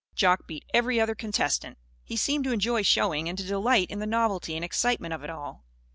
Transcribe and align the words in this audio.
Jock 0.15 0.47
beat 0.47 0.65
every 0.73 0.99
other 0.99 1.13
contestant. 1.13 1.77
He 2.03 2.17
seemed 2.17 2.43
to 2.45 2.51
enjoy 2.51 2.81
showing 2.81 3.29
and 3.29 3.37
to 3.37 3.43
delight 3.43 3.91
in 3.91 3.99
the 3.99 4.07
novelty 4.07 4.55
and 4.55 4.65
excitement 4.65 5.13
of 5.13 5.23
it 5.23 5.29
all. 5.29 5.63